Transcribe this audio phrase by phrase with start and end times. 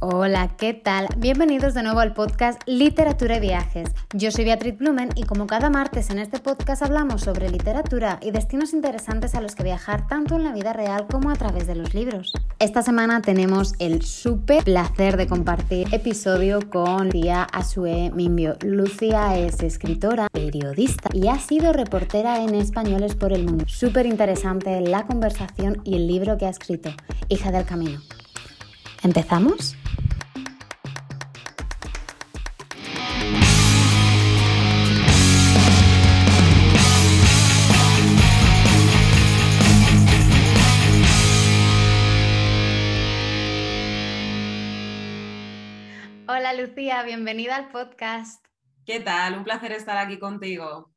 [0.00, 1.08] Hola, ¿qué tal?
[1.16, 3.90] Bienvenidos de nuevo al podcast Literatura y Viajes.
[4.14, 8.30] Yo soy Beatriz Blumen y como cada martes en este podcast hablamos sobre literatura y
[8.30, 11.74] destinos interesantes a los que viajar tanto en la vida real como a través de
[11.74, 12.32] los libros.
[12.60, 18.56] Esta semana tenemos el súper placer de compartir episodio con Lucía Asue Mimbio.
[18.62, 23.64] Lucía es escritora, periodista y ha sido reportera en Españoles por el Mundo.
[23.66, 26.90] Súper interesante la conversación y el libro que ha escrito,
[27.28, 27.98] Hija del Camino.
[29.02, 29.77] ¿Empezamos?
[46.88, 48.46] Bienvenida al podcast.
[48.86, 49.36] ¿Qué tal?
[49.36, 50.90] Un placer estar aquí contigo.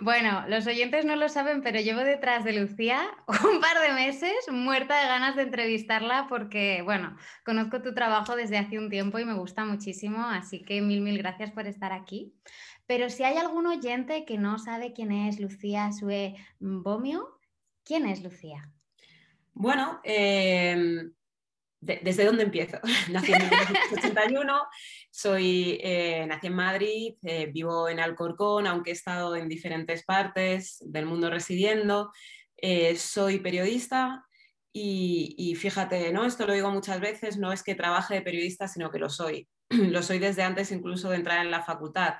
[0.00, 4.32] Bueno, los oyentes no lo saben, pero llevo detrás de Lucía un par de meses
[4.50, 7.14] muerta de ganas de entrevistarla porque, bueno,
[7.44, 11.18] conozco tu trabajo desde hace un tiempo y me gusta muchísimo, así que mil, mil
[11.18, 12.34] gracias por estar aquí.
[12.86, 17.38] Pero si hay algún oyente que no sabe quién es Lucía Sue Bomio,
[17.84, 18.72] ¿quién es Lucía?
[19.52, 20.00] Bueno,
[21.84, 22.78] ¿desde dónde empiezo?
[23.10, 24.62] Nací en 1981,
[25.10, 30.78] soy, eh, nací en Madrid, eh, vivo en Alcorcón, aunque he estado en diferentes partes
[30.80, 32.12] del mundo residiendo.
[32.56, 34.24] Eh, soy periodista
[34.72, 36.24] y, y, fíjate, ¿no?
[36.24, 39.48] esto lo digo muchas veces, no es que trabaje de periodista, sino que lo soy.
[39.68, 42.14] lo soy desde antes incluso de entrar en la facultad.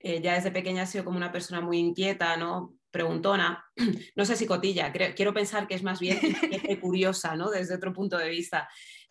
[0.00, 2.74] ya desde pequeña he sido como una persona muy inquieta, ¿no?
[2.96, 3.62] preguntona,
[4.16, 6.18] no sé si cotilla, quiero pensar que es más bien
[6.80, 7.50] curiosa, ¿no?
[7.50, 8.68] Desde otro punto de vista.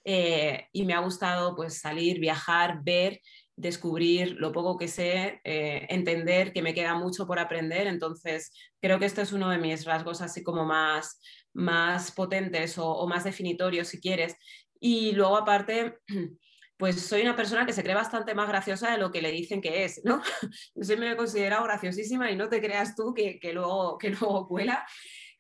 [0.08, 3.22] Eh, y me ha gustado pues salir, viajar, ver,
[3.56, 7.88] descubrir lo poco que sé, eh, entender que me queda mucho por aprender.
[7.88, 11.20] Entonces, creo que este es uno de mis rasgos así como más,
[11.54, 14.36] más potentes o, más definitorios, si quieres.
[14.80, 15.98] Y luego, aparte,
[16.78, 19.62] pues soy una persona que se cree bastante más graciosa de lo que le dicen
[19.62, 20.22] que es, ¿no?
[20.76, 24.10] Yo siempre me he considerado graciosísima y no te creas tú que, que, luego, que
[24.12, 24.86] luego cuela.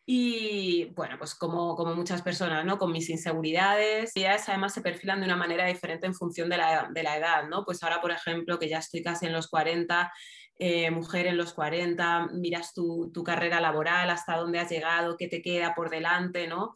[0.07, 2.77] Y bueno, pues como, como muchas personas, ¿no?
[2.77, 6.89] Con mis inseguridades, y además se perfilan de una manera diferente en función de la,
[6.93, 7.65] de la edad, ¿no?
[7.65, 10.11] Pues ahora, por ejemplo, que ya estoy casi en los 40,
[10.59, 15.27] eh, mujer en los 40, miras tu, tu, carrera laboral, hasta dónde has llegado, qué
[15.27, 16.75] te queda por delante, ¿no?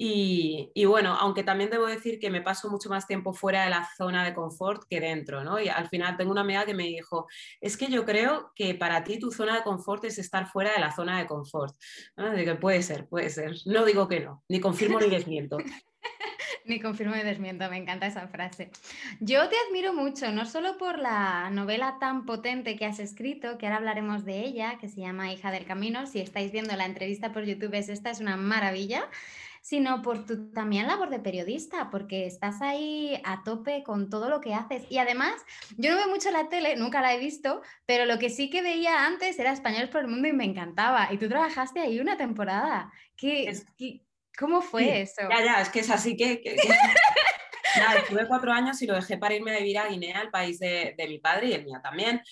[0.00, 3.88] Y, bueno, aunque también debo decir que me paso mucho más tiempo fuera de la
[3.96, 5.60] zona de confort que dentro, ¿no?
[5.60, 7.26] Y al final tengo una amiga que me dijo,
[7.60, 10.78] es que yo creo que para ti tu zona de confort es estar fuera de
[10.78, 11.74] la zona de confort.
[12.16, 12.30] ¿no?
[12.60, 13.56] puede ser, puede ser.
[13.66, 15.58] No digo que no, ni confirmo ni desmiento.
[16.64, 18.70] Ni confirmo ni desmiento, me encanta esa frase.
[19.20, 23.66] Yo te admiro mucho, no solo por la novela tan potente que has escrito, que
[23.66, 26.06] ahora hablaremos de ella, que se llama Hija del Camino.
[26.06, 29.08] Si estáis viendo la entrevista por YouTube, es esta, es una maravilla
[29.68, 34.40] sino por tu también labor de periodista, porque estás ahí a tope con todo lo
[34.40, 34.86] que haces.
[34.88, 35.34] Y además,
[35.76, 38.62] yo no veo mucho la tele, nunca la he visto, pero lo que sí que
[38.62, 41.12] veía antes era Españoles por el Mundo y me encantaba.
[41.12, 42.90] Y tú trabajaste ahí una temporada.
[43.14, 43.52] ¿Qué,
[44.38, 45.28] ¿Cómo fue eso?
[45.28, 46.40] Ya, ya, es que es así que...
[47.98, 50.94] estuve cuatro años y lo dejé para irme a vivir a Guinea, el país de,
[51.06, 52.22] mi padre y el mío también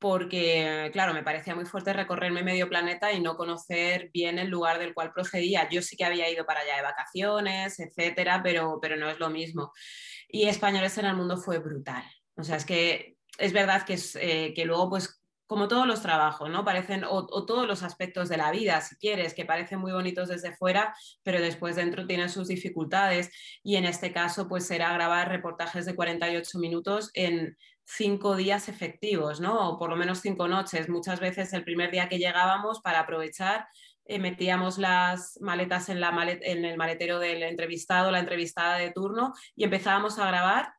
[0.00, 4.78] porque, claro, me parecía muy fuerte recorrerme medio planeta y no conocer bien el lugar
[4.78, 5.68] del cual procedía.
[5.68, 9.28] Yo sí que había ido para allá de vacaciones, etcétera, pero, pero no es lo
[9.28, 9.72] mismo.
[10.26, 12.02] Y Españoles en el Mundo fue brutal.
[12.34, 16.00] O sea, es que es verdad que, es, eh, que luego, pues, como todos los
[16.00, 16.64] trabajos, ¿no?
[16.64, 20.28] Parecen, o, o, todos los aspectos de la vida, si quieres, que parecen muy bonitos
[20.28, 23.30] desde fuera, pero después dentro tienen sus dificultades.
[23.62, 27.58] Y en este caso, pues era grabar reportajes de 48 minutos en
[27.96, 29.70] cinco días efectivos, ¿no?
[29.70, 30.88] O por lo menos cinco noches.
[30.88, 33.66] Muchas veces el primer día que llegábamos para aprovechar
[34.04, 36.10] eh, metíamos las maletas en, la
[36.42, 40.72] en, el maletero del entrevistado, la entrevistada de turno y empezábamos a grabar.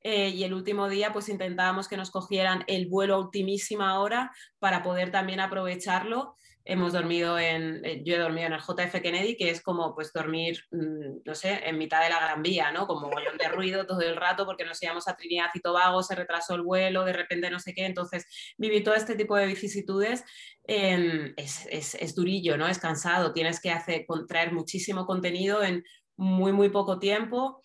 [0.00, 4.32] Eh, y el último día pues intentábamos que nos cogieran el vuelo a ultimísima hora
[4.58, 6.36] para poder también aprovecharlo
[6.68, 10.12] hemos dormido en, eh, yo he dormido en el JF Kennedy, que es como pues
[10.12, 12.86] dormir, mm, no sé, en mitad de la Gran Vía, ¿no?
[12.86, 16.14] Como montón de ruido todo el rato porque nos íbamos a Trinidad y Tobago, se
[16.14, 18.26] retrasó el vuelo, de repente no sé qué, entonces
[18.58, 20.24] vivir todo este tipo de vicisitudes
[20.64, 22.68] em, es, es, es, durillo, ¿no?
[22.68, 25.82] Es cansado, tienes que hacer, contraer muchísimo contenido en
[26.16, 27.62] muy, muy poco tiempo.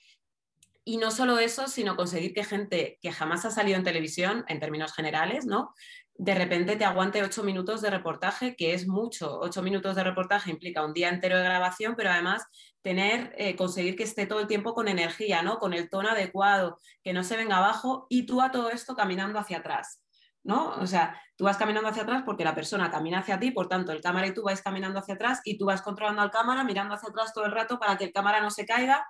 [0.85, 4.59] Y no solo eso, sino conseguir que gente que jamás ha salido en televisión, en
[4.59, 5.73] términos generales, ¿no?
[6.15, 9.39] De repente te aguante ocho minutos de reportaje, que es mucho.
[9.39, 12.45] Ocho minutos de reportaje implica un día entero de grabación, pero además
[12.81, 15.57] tener, eh, conseguir que esté todo el tiempo con energía, ¿no?
[15.57, 19.39] Con el tono adecuado, que no se venga abajo y tú a todo esto caminando
[19.39, 20.01] hacia atrás.
[20.45, 20.71] ¿No?
[20.71, 23.93] O sea, tú vas caminando hacia atrás porque la persona camina hacia ti, por tanto,
[23.93, 26.95] el cámara y tú vais caminando hacia atrás y tú vas controlando al cámara, mirando
[26.95, 29.05] hacia atrás todo el rato para que el cámara no se caiga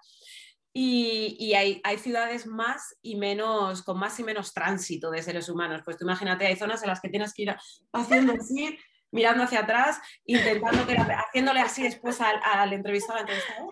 [0.75, 5.81] y, hay, hay, ciudades más y menos, con más y menos tránsito de seres humanos.
[5.85, 7.55] Pues tú imagínate, hay zonas en las que tienes que ir
[7.91, 8.79] haciendo así,
[9.11, 13.23] mirando hacia atrás, intentando haciéndole así después al, al entrevistado,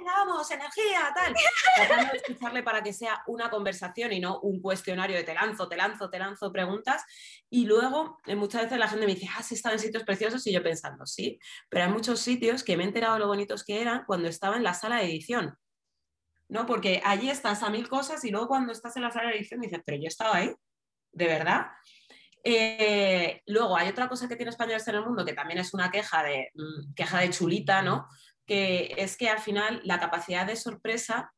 [0.06, 1.34] vamos, energía, tal,
[1.76, 5.68] tratando de escucharle para que sea una conversación y no un cuestionario de te lanzo,
[5.68, 7.04] te lanzo, te lanzo preguntas.
[7.50, 10.46] Y luego, eh, muchas veces la gente me dice, ah, sí, estaba en sitios preciosos,
[10.46, 13.82] y yo pensando, sí, pero hay muchos sitios que me he enterado lo bonitos que
[13.82, 15.58] eran cuando estaba en la sala de edición
[16.52, 16.66] ¿no?
[16.66, 19.62] Porque allí estás a mil cosas y luego cuando estás en la sala de edición
[19.62, 20.54] dices, pero yo estaba ahí,
[21.14, 21.68] ¿de verdad?
[22.44, 25.90] Eh, luego hay otra cosa que tiene españoles en el mundo que también es una
[25.90, 28.06] queja de, mm, queja de chulita, ¿no?
[28.46, 31.32] Que es que al final la capacidad de sorpresa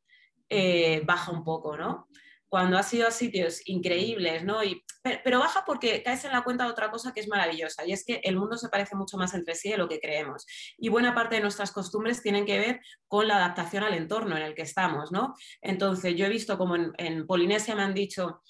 [0.48, 2.08] eh, baja un poco, ¿no?
[2.54, 4.58] Cuando has ido a sitios increíbles, ¿no?
[5.02, 8.04] Pero, baja porque caes en la cuenta de otra cosa que es maravillosa, y es
[8.04, 10.46] que el mundo se parece mucho más entre sí de lo que creemos.
[10.78, 14.44] Y buena parte de nuestras costumbres tienen que ver con la adaptación al entorno en
[14.44, 15.34] el que estamos, ¿no?
[15.62, 18.40] Entonces, yo he visto como en Polinesia me han dicho,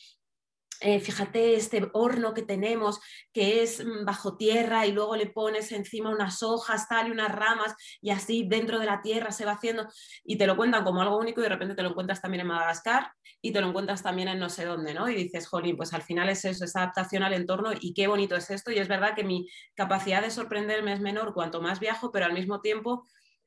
[0.84, 3.00] eh, fíjate este horno que tenemos
[3.32, 7.32] que es mm, bajo tierra y luego le pones encima unas hojas tal y unas
[7.32, 9.88] ramas y así dentro de la tierra se va haciendo
[10.24, 12.48] y te lo cuentan como algo único y de repente te lo encuentras también en
[12.48, 13.10] Madagascar
[13.40, 15.08] y te lo encuentras también en no sé dónde, ¿no?
[15.08, 18.36] Y dices, jolín, pues al final es eso, esa adaptación al entorno y qué bonito
[18.36, 22.12] es esto y es verdad que mi capacidad de sorprenderme es menor cuanto más viajo,
[22.12, 23.06] pero al mismo tiempo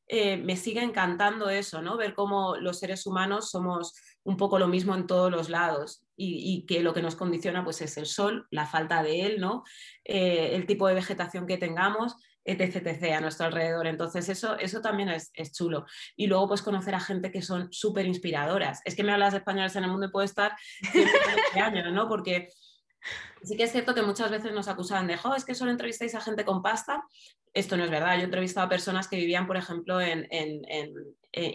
[0.10, 1.98] eh, me sigue encantando eso, ¿no?
[1.98, 3.94] Ver cómo los seres humanos somos
[4.28, 7.82] un poco lo mismo en todos los lados y, que lo que nos condiciona pues
[7.82, 9.64] es el sol, la falta de él, ¿no?
[10.04, 13.88] Eh, el tipo de vegetación que tengamos, etc, a nuestro alrededor.
[13.88, 15.86] Entonces eso, eso también es, chulo.
[16.18, 18.82] Y luego pues conocer a gente que son súper inspiradoras.
[18.84, 20.58] Es que me hablas de españoles en el mundo y puedo estar
[21.56, 22.10] años, ¿no?
[22.10, 22.50] Porque
[23.44, 26.16] Sí que es cierto que muchas veces nos acusaban de, jo, es que solo entrevistáis
[26.16, 27.02] a gente con pasta.
[27.54, 28.16] Esto no es verdad.
[28.16, 30.94] Yo he entrevistado a personas que vivían, por ejemplo, en, en, en,
[31.32, 31.52] en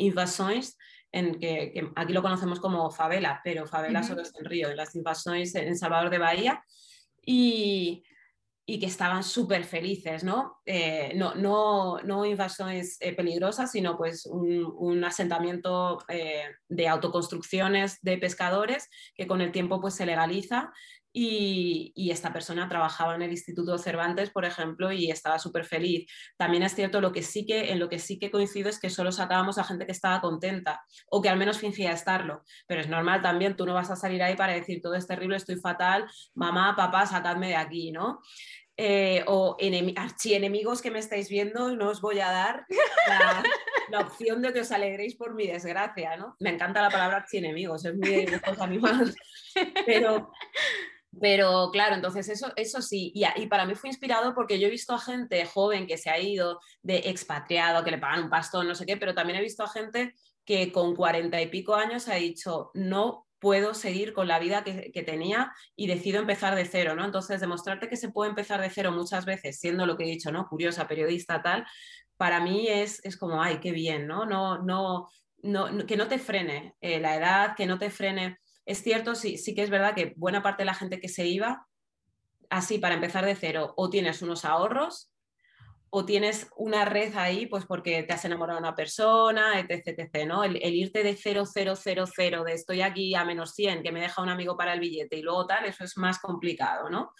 [1.13, 5.55] que, aquí lo conocemos como favela, pero favela solo es en Río, en las invasiones
[5.55, 6.65] en Salvador de Bahía.
[7.25, 8.03] Y,
[8.65, 10.61] y que estaban súper felices, ¿no?
[10.65, 18.01] Eh, no, no, no invasiones eh, peligrosas, sino pues un, un asentamiento eh, de autoconstrucciones
[18.03, 20.73] de pescadores que con el tiempo pues se legaliza
[21.13, 26.11] y, esta persona trabajaba en el Instituto Cervantes, por ejemplo, y estaba súper feliz.
[26.37, 28.91] También es cierto, lo que sí que, en lo que sí que coincido es que
[28.91, 32.43] solo sacábamos a gente que estaba contenta o que al menos fingía estarlo.
[32.67, 35.37] Pero es normal también, tú no vas a salir ahí para decir todo es terrible,
[35.37, 38.21] estoy fatal, mamá, papá, sacadme de aquí, ¿no?
[38.77, 39.57] Eh, o
[39.97, 42.65] archienemigos que me estáis viendo, no os voy a dar
[43.07, 43.43] la,
[43.91, 46.37] la, opción de que os alegréis por mi desgracia, ¿no?
[46.41, 49.15] Me encanta la palabra archienemigos, es muy de animales,
[49.87, 50.33] pero
[51.21, 54.71] pero claro, entonces eso, eso sí, y, y, para mí fue inspirado porque yo he
[54.71, 58.67] visto a gente joven que se ha ido de expatriado, que le pagan un pastón,
[58.67, 60.15] no sé qué, pero también he visto a gente
[60.45, 65.03] que con cuarenta y pico años ha dicho, no puedo seguir con la vida que,
[65.03, 67.05] tenía y decido empezar de cero, ¿no?
[67.05, 70.31] Entonces, demostrarte que se puede empezar de cero muchas veces, siendo lo que he dicho,
[70.31, 70.47] ¿no?
[70.49, 71.67] Curiosa, periodista, tal,
[72.17, 74.25] para mí es, es como, ay, qué bien, ¿no?
[74.27, 75.09] no, no,
[75.43, 79.39] no que no te frene eh, la edad, que no te frene es cierto, sí,
[79.39, 81.67] sí que es verdad que buena parte de la gente que se iba,
[82.51, 85.13] así para empezar de cero, o tienes unos ahorros,
[85.95, 89.89] o tienes una red ahí, pues porque te has enamorado de una persona, etc.
[89.89, 90.43] etc ¿no?
[90.43, 94.01] el, irte de 0, 0, 0, 0, de estoy aquí a menos 100, que me
[94.01, 97.13] deja un amigo para el billete y luego tal, eso es más complicado, ¿no?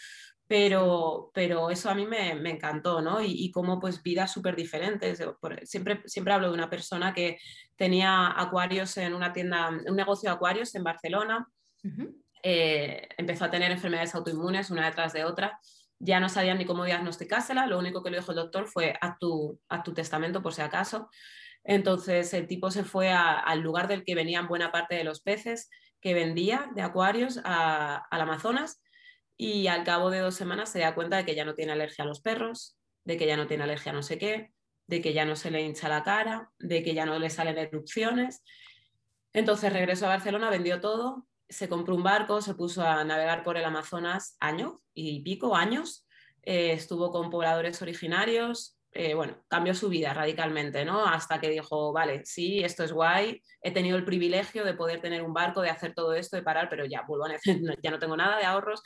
[0.53, 3.23] Pero, pero eso a mí me, encantó, ¿no?
[3.23, 5.19] Y, y como pues vidas súper diferentes.
[5.63, 7.39] Siempre, siempre hablo de una persona que
[7.75, 11.49] tenía acuarios en una tienda, un negocio de acuarios en Barcelona.
[12.43, 15.59] Eh, empezó a tener enfermedades autoinmunes una detrás de otra.
[15.99, 17.67] Ya no sabían ni cómo diagnosticársela.
[17.67, 21.09] Lo único que le dijo el doctor fue haz tu, tu testamento por si acaso.
[21.65, 25.71] Entonces el tipo se fue al lugar del que venían buena parte de los peces
[26.03, 28.82] que vendía de acuarios al Amazonas
[29.43, 32.05] y al cabo de dos semanas se da cuenta de que ya no tiene alergia
[32.05, 34.53] a los perros, de que ya no tiene alergia a no sé qué,
[34.87, 37.59] de que ya no se le hincha la cara, de que ya no le salen
[37.59, 38.45] erupciones.
[39.33, 43.57] Entonces regresó a Barcelona, vendió todo, se compró un barco, se puso a navegar por
[43.57, 46.07] el Amazonas años y pico, años,
[46.43, 51.07] eh, estuvo con pobladores originarios, eh, bueno, cambió su vida radicalmente, ¿no?
[51.07, 55.23] Hasta que dijo, vale, sí, esto es guay, he tenido el privilegio de poder tener
[55.23, 57.31] un barco, de hacer todo esto, de parar, pero ya vuelvo a
[57.83, 58.83] ya no tengo nada de ahorros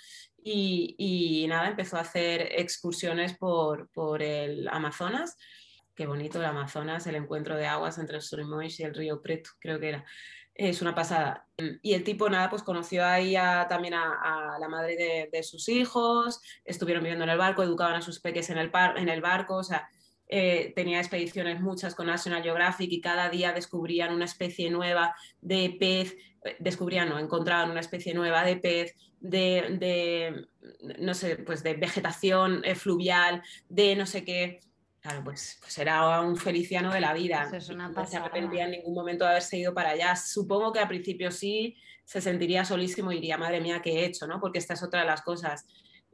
[0.48, 3.88] y, nada, empezó a hacer excursiones por,
[4.22, 5.36] el Amazonas.
[5.94, 9.50] Qué bonito el Amazonas, el encuentro de aguas entre el Surimois y el río Preto,
[9.58, 10.04] creo que era.
[10.54, 11.46] Es una pasada.
[11.82, 13.34] Y el tipo, nada, pues conoció ahí
[13.68, 18.20] también a, la madre de, sus hijos, estuvieron viviendo en el barco, educaban a sus
[18.20, 19.88] peques en el, en el barco, o sea,
[20.28, 25.76] eh, tenía expediciones muchas con National Geographic y cada día descubrían una especie nueva de
[25.78, 30.46] pez, eh, descubrían, no, encontraban una especie nueva de pez, de,
[30.98, 34.60] no sé, pues de vegetación eh, fluvial, de no sé qué.
[35.00, 37.48] Claro, pues, pues era un feliciano de la vida.
[37.76, 40.16] no se arrepentía en ningún momento de haberse ido para allá.
[40.16, 44.26] Supongo que al principio sí se sentiría solísimo y diría, madre mía, ¿qué he hecho?
[44.26, 44.40] ¿no?
[44.40, 45.66] Porque esta es otra de las cosas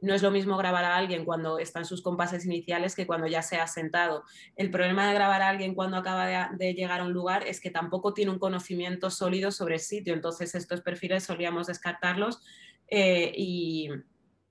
[0.03, 3.25] no es lo mismo grabar a alguien cuando está en sus compases iniciales que cuando
[3.25, 4.23] ya se ha sentado.
[4.57, 7.71] El problema de grabar a alguien cuando acaba de, llegar a un lugar es que
[7.71, 12.41] tampoco tiene un conocimiento sólido sobre el sitio, entonces estos perfiles solíamos descartarlos
[12.87, 13.89] eh, y,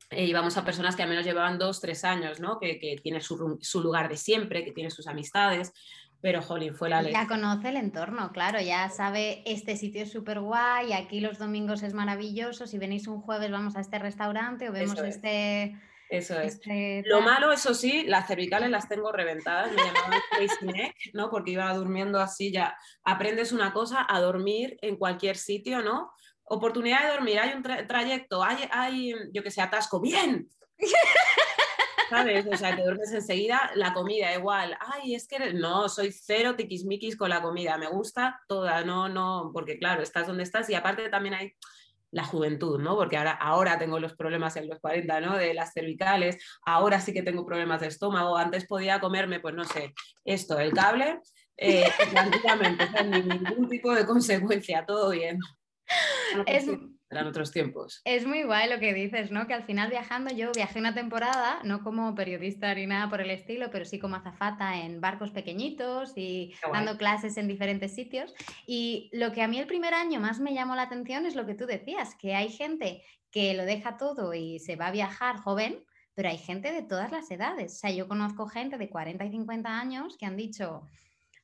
[0.09, 2.59] e íbamos a personas que al menos llevaban dos, tres años, ¿no?
[2.59, 5.75] que, que tienen su, su, lugar de siempre, que tienen sus amistades,
[6.23, 7.13] pero jolín, fue la ley.
[7.13, 11.83] Ya conoce el entorno, claro, ya sabe, este sitio es súper guay, aquí los domingos
[11.83, 15.77] es maravilloso, si venís un jueves vamos a este restaurante o vemos este...
[16.09, 16.55] Eso es.
[16.55, 21.31] Este Lo malo, eso sí, las cervicales las tengo reventadas, me llamaban crazy neck, ¿no?
[21.31, 26.13] Porque iba durmiendo así, ya aprendes una cosa, a dormir en cualquier sitio, ¿no?
[26.45, 30.49] Oportunidad de dormir, hay un trayecto, hay, hay, yo que sé, atasco, bien.
[32.13, 32.47] ¿sabes?
[32.47, 34.77] O sea, te duermes enseguida, la comida igual.
[34.81, 39.51] Ay, es que no, soy cero tiquismiquis con la comida, me gusta toda, no, no,
[39.53, 41.55] porque claro, estás donde estás y aparte también hay
[42.11, 42.97] la juventud, ¿no?
[42.97, 45.37] Porque ahora, ahora tengo los problemas en los 40, ¿no?
[45.39, 49.65] De las cervicales, ahora sí que tengo problemas de estómago, antes podía comerme, pues no
[49.65, 49.95] sé,
[50.27, 51.21] esto, el cable,
[51.57, 55.39] eh, tranquilamente, sin ningún tipo de consecuencia, todo bien.
[56.47, 56.67] Es,
[57.13, 58.01] eran otros tiempos.
[58.05, 59.47] Es muy guay lo que dices, ¿no?
[59.47, 63.31] Que al final viajando, yo viajé una temporada, no como periodista ni nada por el
[63.31, 68.35] estilo, pero sí como azafata en barcos pequeñitos y dando clases en diferentes sitios.
[68.67, 71.47] Y lo que a mí el primer año más me llamó la atención es lo
[71.47, 75.37] que tú decías, que hay gente que lo deja todo y se va a viajar
[75.37, 77.75] joven, pero hay gente de todas las edades.
[77.75, 80.83] O sea, yo conozco gente de 40 y 50 años que han dicho,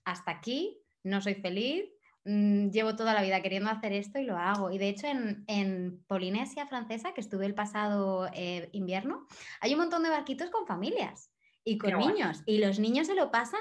[0.05, 1.85] hasta aquí, no soy feliz,
[2.25, 4.71] Mm, llevo toda la vida queriendo hacer esto y lo hago.
[4.71, 9.27] Y de hecho en, Polinesia francesa, que estuve el pasado eh, invierno,
[9.61, 11.31] hay un montón de barquitos con familias
[11.65, 12.43] y con niños.
[12.47, 13.61] Y los niños se lo pasan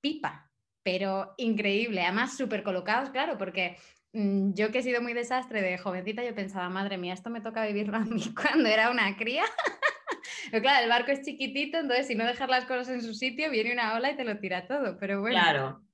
[0.00, 0.50] pipa,
[0.82, 2.02] pero increíble.
[2.02, 3.76] Además, súper colocados, claro, porque
[4.12, 7.40] mm, yo que he sido muy desastre de jovencita, yo pensaba, madre mía, esto me
[7.40, 9.44] toca vivirlo a mí cuando era una cría.
[10.50, 13.50] pero claro, el barco es chiquitito, entonces si no dejas las cosas en su sitio,
[13.50, 14.96] viene una ola y te lo tira todo.
[14.98, 15.38] Pero bueno.
[15.38, 15.87] Claro.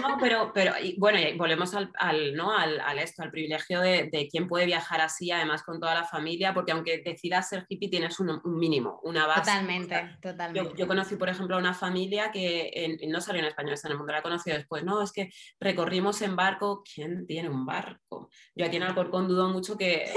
[0.00, 2.56] No, pero, pero bueno, y volvemos al, ¿no?
[2.56, 6.54] al, esto, al privilegio de, de quién puede viajar así, además con toda la familia,
[6.54, 9.40] porque aunque decidas ser hippie tienes un, mínimo, una base.
[9.40, 10.72] Totalmente, totalmente.
[10.76, 13.98] Yo, conocí, por ejemplo, a una familia que no salió en español, está en el
[13.98, 18.30] mundo, la he conocido después, no, es que recorrimos en barco, ¿quién tiene un barco?
[18.54, 20.12] Yo aquí en Alcorcón dudo mucho que,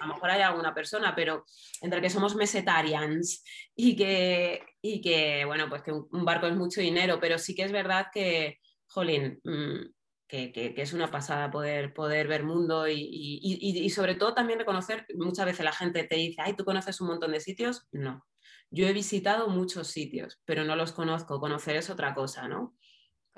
[0.00, 1.44] a lo mejor haya alguna persona, pero
[1.80, 3.44] entre que somos mesetarians
[3.74, 7.64] y que, y que bueno, pues que un barco es mucho dinero, pero sí que
[7.64, 9.92] es verdad que jolín, mm,
[10.30, 15.64] que, es una pasada poder, poder ver mundo y, sobre todo también reconocer, muchas veces
[15.64, 17.88] la gente te dice, ay, ¿tú conoces un montón de sitios?
[17.90, 18.24] No,
[18.70, 22.76] yo he visitado muchos sitios, pero no los conozco, conocer es otra cosa, ¿no?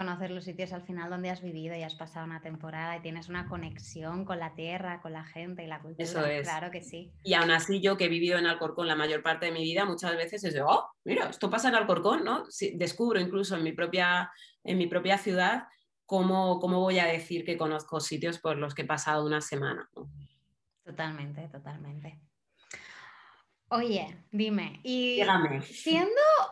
[0.03, 3.29] Conocer los sitios al final donde has vivido y has pasado una temporada y tienes
[3.29, 6.05] una conexión con la tierra, con la gente y la cultura.
[6.05, 6.43] Eso es.
[6.43, 7.13] Claro que sí.
[7.23, 9.85] Y aún así yo que he vivido en Alcorcón la mayor parte de mi vida,
[9.85, 12.43] muchas veces es de, oh, mira, esto pasa en Alcorcón, ¿no?
[12.75, 14.31] descubro incluso en mi propia
[14.65, 15.69] en mi propia ciudad,
[16.07, 19.89] ¿cómo, ¿cómo, voy a decir que conozco sitios por los que he pasado una semana?
[20.85, 22.21] Totalmente, totalmente.
[23.75, 25.23] Oye, dime, y
[25.63, 26.11] siendo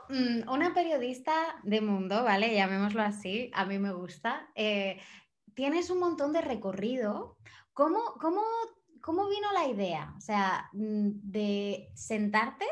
[0.08, 1.34] mm, una periodista
[1.64, 2.54] de mundo, ¿vale?
[2.54, 4.98] Llamémoslo así, a mí me gusta, eh,
[5.52, 7.36] tienes un montón de recorrido.
[7.74, 8.40] ¿Cómo, cómo,
[9.02, 10.14] cómo vino la idea?
[10.16, 12.64] O sea, mm, de sentarte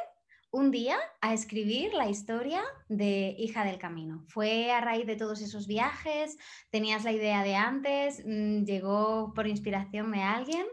[0.51, 4.25] un día a escribir la historia de Hija del Camino.
[4.29, 6.39] ¿Fue a raíz de todos esos viajes?
[6.71, 8.23] ¿Tenías la idea de antes?
[8.25, 10.67] Mm, ¿Llegó por inspiración de alguien?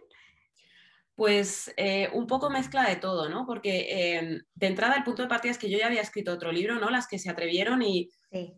[1.16, 3.46] Pues eh, un poco mezcla de todo, ¿no?
[3.46, 6.52] Porque em, de entrada el punto de partida es que yo ya había escrito otro
[6.52, 6.90] libro, ¿no?
[6.90, 8.10] Las que se atrevieron y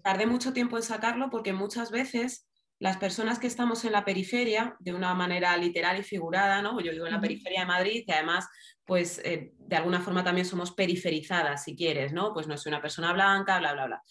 [0.03, 2.47] tardé mucho tiempo en sacarlo porque muchas veces
[2.79, 6.79] las personas que estamos en la periferia, de una manera literal y figurada, ¿no?
[6.79, 8.47] Yo vivo en la periferia de Madrid y además,
[8.85, 12.33] pues eh, de alguna forma también somos periferizadas, si quieres, ¿no?
[12.33, 14.03] Pues no soy una persona blanca, bla, bla, bla.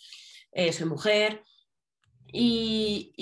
[0.50, 1.44] Eh, soy mujer.
[2.32, 3.12] Y,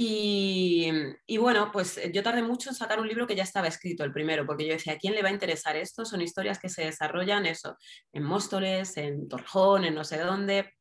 [1.27, 4.13] y, bueno, pues yo tardé mucho en sacar un libro que ya estaba escrito, el
[4.13, 6.05] primero, porque yo decía, ¿a quién le va a interesar esto?
[6.05, 7.77] Son historias que se desarrollan eso,
[8.13, 10.73] en Móstoles, en Torjón, en no sé dónde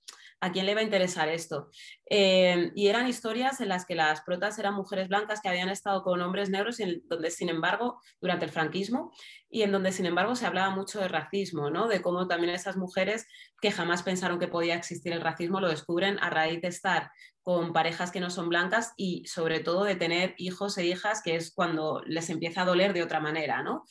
[0.44, 1.70] ¿A quién le va a interesar esto?
[2.10, 6.04] Eh, y eran historias en las que las protas eran mujeres blancas que habían estado
[6.04, 9.14] con hombres negros, y en donde, sin embargo, durante el franquismo,
[9.50, 11.88] y en donde, sin embargo, se hablaba mucho de racismo, ¿no?
[11.88, 13.26] de cómo también esas mujeres
[13.62, 17.10] que jamás pensaron que podía existir el racismo lo descubren a raíz de estar
[17.44, 21.36] con parejas que no son blancas y sobre todo de tener hijos e hijas, que
[21.36, 23.62] es cuando les empieza a doler de otra manera.
[23.62, 23.84] ¿no?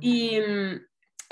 [0.00, 0.38] Y,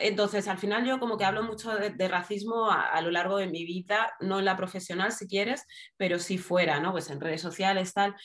[0.01, 3.65] entonces, al final yo como que hablo mucho de, racismo a, lo largo de mi
[3.65, 6.93] vida, no en la profesional si quieres, pero sí fuera, ¿no?
[6.93, 8.17] Pues en redes sociales, tal.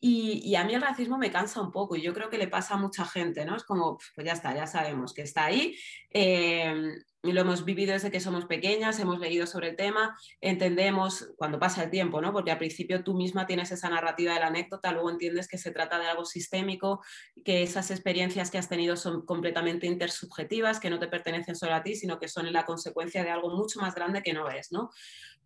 [0.00, 2.74] Y, a mí el racismo me cansa un poco y yo creo que le pasa
[2.74, 3.56] a mucha gente, ¿no?
[3.56, 5.76] Es como, pues ya está, ya sabemos que está ahí.
[6.10, 6.94] Eh,
[7.32, 11.84] lo hemos vivido desde que somos pequeñas, hemos leído sobre el tema, entendemos cuando pasa
[11.84, 12.32] el tiempo, ¿no?
[12.32, 15.70] Porque al principio tú misma tienes esa narrativa de la anécdota, luego entiendes que se
[15.70, 17.02] trata de algo sistémico,
[17.44, 21.82] que esas experiencias que has tenido son completamente intersubjetivas, que no te pertenecen solo a
[21.82, 24.90] ti, sino que son la consecuencia de algo mucho más grande que no ves, ¿no?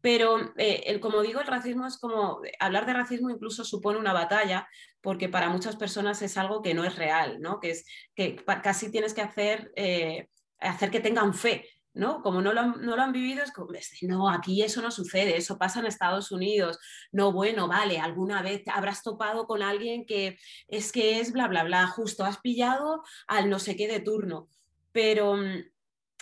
[0.01, 4.13] Pero, eh, el, como digo, el racismo es como, hablar de racismo incluso supone una
[4.13, 4.69] batalla,
[5.01, 7.59] porque para muchas personas es algo que no es real, ¿no?
[7.61, 9.73] Que, es, que casi tienes que hacer...
[9.77, 10.29] Eh,
[10.61, 12.23] hacer que tengan fe, ¿no?
[12.23, 13.71] Como no lo, han, no lo han vivido, es como,
[14.03, 16.79] no, aquí eso no sucede, eso pasa en Estados Unidos.
[17.13, 20.39] No, bueno, vale, alguna vez habrás topado con alguien que
[20.69, 24.49] es que es bla, bla, bla, justo has pillado al no sé qué de turno.
[24.93, 25.65] Pero mm,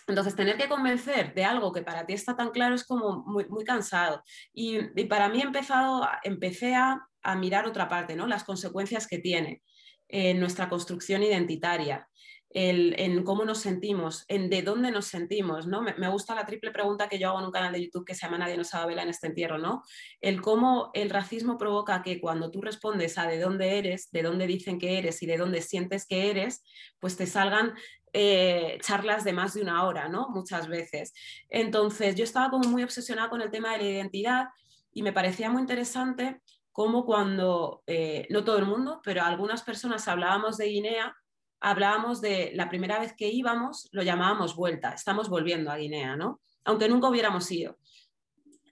[0.09, 3.47] entonces, tener que convencer de algo que para ti está tan claro es como muy,
[3.49, 4.23] muy cansado.
[4.53, 8.27] Y, para mí he empezado, empecé a, a, mirar otra parte, ¿no?
[8.27, 9.63] Las consecuencias que tiene
[10.09, 12.09] en nuestra construcción identitaria
[12.51, 15.83] en cómo nos sentimos, en de dónde nos sentimos, ¿no?
[15.83, 18.23] Me, gusta la triple pregunta que yo hago en un canal de YouTube que se
[18.23, 19.83] llama Nadie nos sabe vela en este entierro, ¿no?
[20.21, 24.47] El cómo el racismo provoca que cuando tú respondes a de dónde eres, de dónde
[24.47, 26.63] dicen que eres y de dónde sientes que eres,
[26.99, 27.75] pues te salgan
[28.13, 30.29] eh, charlas de más de una hora, ¿no?
[30.31, 31.13] Muchas veces.
[31.51, 34.47] Entonces, yo estaba como muy obsesionada con el tema de la identidad
[34.93, 36.41] y me parecía muy interesante
[36.73, 41.15] cómo cuando, eh, no todo el mundo, pero algunas personas hablábamos de Guinea,
[41.61, 46.41] hablábamos de la primera vez que íbamos, lo llamábamos vuelta, estamos volviendo a Guinea, ¿no?
[46.65, 47.79] Aunque nunca hubiéramos ido.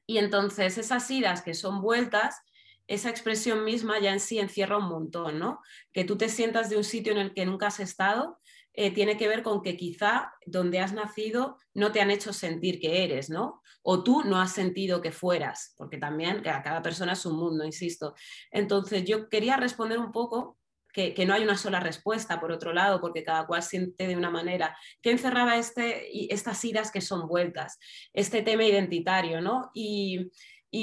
[0.07, 2.41] Y entonces esas idas que son vueltas,
[2.87, 5.61] esa expresión misma ya en sí encierra un montón, ¿no?
[5.93, 8.39] Que tú te sientas de un sitio en el que nunca has estado,
[8.75, 12.81] eh, tiene que ver con que quizá donde has nacido no te han hecho sentir
[12.81, 13.63] que eres, ¿no?
[13.83, 18.15] O tú no has sentido que fueras, porque también cada persona es un mundo, insisto.
[18.51, 20.59] Entonces yo quería responder un poco
[20.95, 24.31] que, no hay una sola respuesta, por otro lado, porque cada cual siente de una
[24.31, 24.79] manera.
[25.03, 27.81] ¿Qué encerraba este, estas idas que son vueltas?
[28.13, 29.71] Este tema identitario, ¿no?
[29.75, 30.31] Y,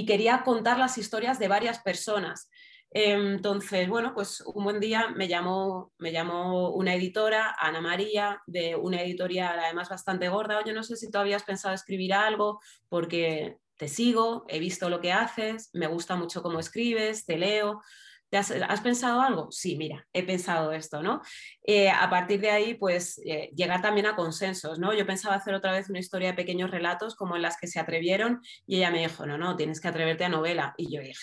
[0.08, 2.50] quería contar las historias de varias personas.
[2.92, 8.76] Entonces, bueno, pues un buen día me llamó, me llamó una editora, Ana María, de
[8.76, 10.60] una editorial además bastante gorda.
[10.60, 15.02] Oye, no sé si tú habías pensado escribir algo porque te sigo, he visto lo
[15.02, 17.82] que haces, me gusta mucho cómo escribes, te leo.
[18.38, 19.52] Has, pensado algo?
[19.52, 21.22] Sí, mira, he pensado esto, ¿no?
[21.64, 24.94] Eh, a partir de ahí, pues eh, llegar también a consensos, ¿no?
[24.94, 27.80] Yo pensaba hacer otra vez una historia de pequeños relatos como en las que se
[27.80, 30.74] atrevieron y ella me dijo, no, no, tienes que atreverte a novela.
[30.78, 31.20] Y yo dije,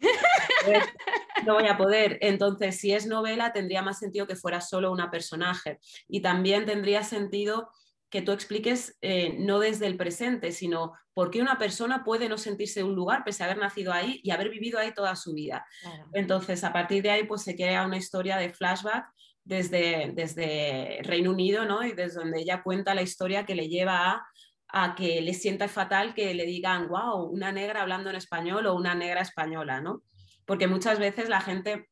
[1.46, 2.18] no voy a poder.
[2.22, 7.02] Entonces, si es novela, tendría más sentido que fuera solo una personaje y también tendría
[7.02, 7.70] sentido
[8.10, 12.38] que tú expliques eh, no desde el presente, sino por qué una persona puede no
[12.38, 15.32] sentirse en un lugar pese a haber nacido ahí y haber vivido ahí toda su
[15.32, 15.64] vida.
[16.12, 19.06] Entonces, a partir de ahí, pues se crea una historia de flashback
[19.44, 21.84] desde, desde Reino Unido, ¿no?
[21.84, 24.26] Y desde donde ella cuenta la historia que le lleva a,
[24.68, 28.74] a que le sienta fatal que le digan, wow, una negra hablando en español o
[28.74, 30.02] una negra española, ¿no?
[30.46, 31.89] Porque muchas veces la gente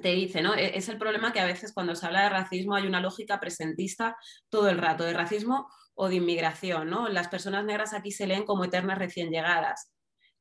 [0.00, 0.54] te dice, ¿no?
[0.54, 3.40] E-, es el problema que a veces cuando se habla de racismo hay una lógica
[3.40, 4.16] presentista
[4.48, 7.08] todo el rato, de racismo o de inmigración, ¿no?
[7.08, 9.92] Las personas negras aquí se leen como eternas recién llegadas.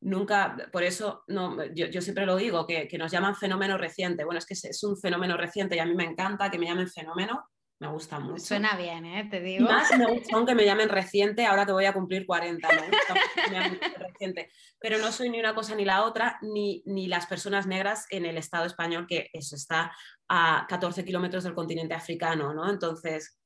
[0.01, 4.25] Nunca, por eso no, yo, siempre lo digo, que, que, nos llaman fenómeno reciente.
[4.25, 6.89] Bueno, es que es un fenómeno reciente y a mí me encanta que me llamen
[6.89, 8.43] fenómeno, me gusta mucho.
[8.43, 9.27] Suena bien, ¿eh?
[9.29, 9.65] Te digo.
[9.65, 13.13] más me gusta aunque me llamen reciente, ahora que voy a cumplir 40, me gusta
[13.35, 14.51] que me llamen reciente.
[14.79, 18.25] Pero no soy ni una cosa ni la otra, ni, ni las personas negras en
[18.25, 19.91] el Estado español, que eso está
[20.29, 22.69] a 14 kilómetros del continente africano, ¿no?
[22.69, 23.39] Entonces,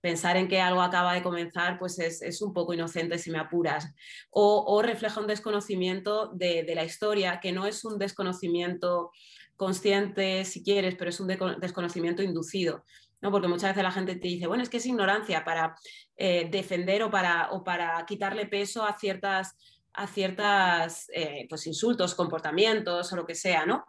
[0.00, 3.38] pensar en que algo acaba de comenzar, pues es, es un poco inocente si me
[3.38, 3.92] apuras.
[4.30, 9.10] O, o refleja un desconocimiento de, de, la historia, que no es un desconocimiento
[9.56, 12.84] consciente, si quieres, pero es un desconocimiento inducido.
[13.22, 13.30] ¿No?
[13.30, 15.74] Porque muchas veces la gente te dice, bueno, es que es ignorancia para
[16.16, 19.56] eh, defender o para, o para quitarle peso a ciertas,
[19.94, 23.86] a ciertas eh, pues insultos, comportamientos o lo que sea, ¿no?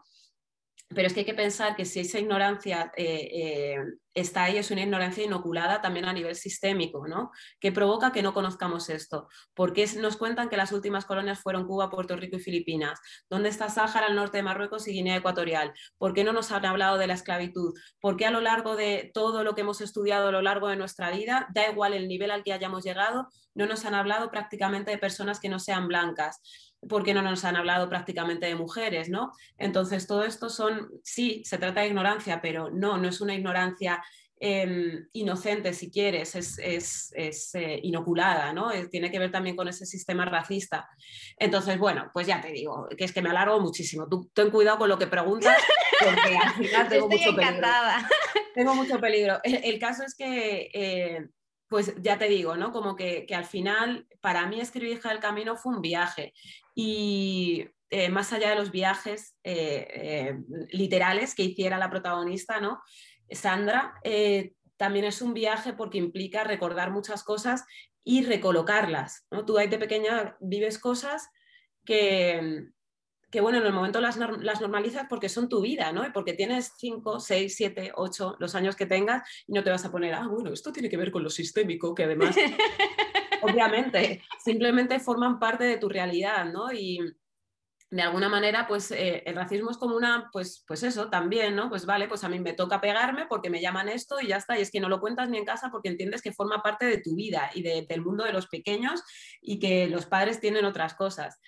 [0.94, 3.78] Pero es que hay que pensar que si esa ignorancia eh, eh,
[4.14, 7.32] está ahí, es una ignorancia inoculada también a nivel sistémico, ¿no?
[7.60, 9.28] Que provoca que no conozcamos esto.
[9.54, 13.00] ¿Por qué nos cuentan que las últimas colonias fueron Cuba, Puerto Rico y Filipinas?
[13.30, 15.74] ¿Dónde está Sáhara, al norte de Marruecos y Guinea Ecuatorial?
[15.98, 17.74] ¿Por qué no nos han hablado de la esclavitud?
[18.00, 20.76] ¿Por qué a lo largo de todo lo que hemos estudiado a lo largo de
[20.76, 24.92] nuestra vida, da igual el nivel al que hayamos llegado, no nos han hablado prácticamente
[24.92, 26.42] de personas que no sean blancas?
[26.90, 29.32] Porque no nos han hablado prácticamente de mujeres, ¿no?
[29.58, 34.04] Entonces, todo esto son, sí, se trata de ignorancia, pero no, no es una ignorancia
[34.40, 38.72] em, inocente, si quieres, es, eh, inoculada, ¿no?
[38.90, 40.90] tiene que ver también con ese sistema racista.
[41.38, 44.08] Entonces, bueno, pues ya te digo, que es que me alargo muchísimo.
[44.10, 45.58] Tú ten cuidado con lo que preguntas,
[46.00, 47.96] porque al final tengo mucho encantada.
[47.96, 48.52] peligro.
[48.54, 49.40] Tengo mucho peligro.
[49.44, 50.70] El, caso es que...
[50.74, 51.28] Eh,
[51.74, 52.72] pues ya te digo, ¿no?
[52.72, 56.32] Como que, al final, para mí escribir Hija del Camino fue un viaje.
[56.76, 62.82] Y eh, más allá de los viajes eh, eh, literales que hiciera la protagonista, ¿no?
[63.30, 63.94] Sandra,
[64.78, 67.64] también es un viaje porque implica recordar muchas cosas
[68.04, 69.26] y recolocarlas.
[69.32, 69.46] ¿no?
[69.46, 71.30] Tú ahí de pequeña vives cosas
[71.86, 72.68] que,
[73.34, 76.06] que bueno, en el momento las, las, normalizas porque son tu vida, ¿no?
[76.14, 79.92] Porque tienes 5, 6, 7, 8, los años que tengas y no te vas a
[79.92, 82.36] poner, ah, bueno, esto tiene que ver con lo sistémico, que además,
[83.44, 86.72] obviamente, simplemente forman parte de tu realidad, ¿no?
[86.72, 87.00] Y
[87.94, 91.70] de alguna manera, pues eh, el racismo es como una, pues, pues eso también, ¿no?
[91.70, 94.58] Pues vale, pues a mí me toca pegarme porque me llaman esto y ya está.
[94.58, 96.98] Y es que no lo cuentas ni en casa porque entiendes que forma parte de
[96.98, 99.04] tu vida y del mundo de los pequeños
[99.42, 101.40] y que los padres tienen otras cosas.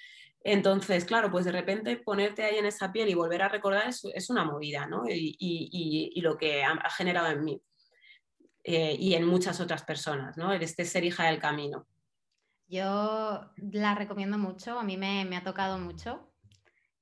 [0.41, 4.29] Entonces, claro, pues de repente ponerte ahí en esa piel y volver a recordar es,
[4.29, 5.05] una movida, ¿no?
[5.07, 7.59] Y, lo que ha, generado en mí
[8.67, 10.51] eh, y en muchas otras personas, ¿no?
[10.51, 11.85] Este ser hija del camino.
[12.67, 16.33] Yo la recomiendo mucho, a mí me, ha tocado mucho.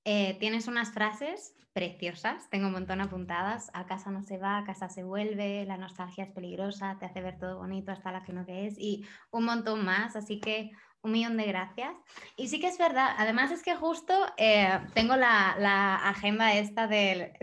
[0.04, 4.66] Eh, tienes unas frases preciosas, tengo un montón apuntadas, a casa no se va, a
[4.66, 8.34] casa se vuelve, la nostalgia es peligrosa, te hace ver todo bonito hasta la que
[8.34, 10.72] no ves y un montón más, así que
[11.04, 11.94] un millón de gracias.
[12.36, 17.34] Y sí que es verdad, además es que justo eh, tengo la, agenda esta del,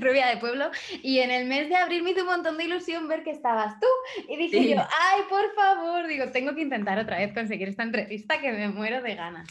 [0.00, 0.70] Rubia de Pueblo
[1.02, 3.80] y en el mes de abril me hizo un montón de ilusión ver que estabas
[3.80, 3.86] tú.
[4.28, 8.40] Y dije yo, ay, por favor, digo, tengo que intentar otra vez conseguir esta entrevista
[8.40, 9.48] que me muero de ganas.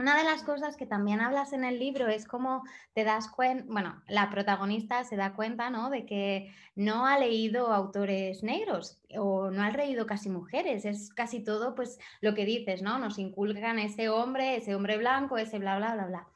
[0.00, 2.62] Una de las cosas que también hablas en el libro es cómo
[2.94, 5.90] te das cuenta, bueno, la protagonista se da cuenta, ¿no?
[5.90, 11.44] De que no ha leído autores negros o no ha leído casi mujeres, es casi
[11.44, 12.98] todo, pues, lo que dices, ¿no?
[12.98, 16.26] Nos inculcan ese hombre, ese hombre blanco, ese bla, bla, bla, bla.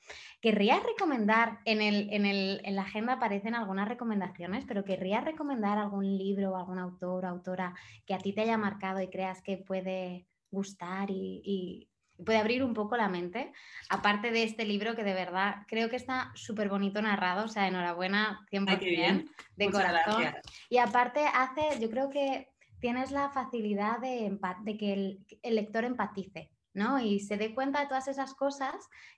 [0.42, 5.78] ¿Querrías recomendar, en, el, en, el, en la agenda aparecen algunas recomendaciones, pero querrías recomendar
[5.78, 7.74] algún libro o algún autor o autora
[8.04, 11.88] que a ti te haya marcado y creas que puede gustar y
[12.24, 13.52] puede abrir un poco la mente.
[13.88, 17.68] Aparte de este libro que de verdad creo que está súper bonito narrado, o sea,
[17.68, 19.30] enhorabuena 100% bien.
[19.56, 20.24] de corazón.
[20.68, 22.48] Y aparte hace, yo creo que
[22.80, 26.50] tienes la facilidad de, de que el, el, lector empatice.
[26.74, 26.98] ¿no?
[26.98, 28.74] Y se dé cuenta de todas esas cosas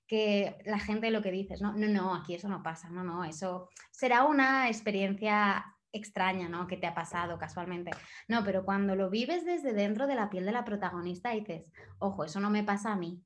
[0.07, 3.25] que la gente lo que dices, no, no, no, aquí eso no pasa, no, no,
[3.25, 6.67] eso será una experiencia extraña, ¿no?
[6.67, 7.91] Que te ha pasado casualmente.
[8.29, 12.25] No, pero cuando lo vives desde dentro de la piel de la protagonista dices, ojo,
[12.25, 13.23] eso no me pasa a mí.